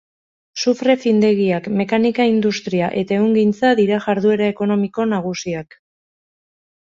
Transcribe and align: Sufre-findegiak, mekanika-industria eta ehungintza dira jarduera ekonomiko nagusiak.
Sufre-findegiak, 0.61 1.67
mekanika-industria 1.81 2.87
eta 3.01 3.15
ehungintza 3.17 3.71
dira 3.81 3.99
jarduera 4.05 4.47
ekonomiko 4.53 5.05
nagusiak. 5.11 5.77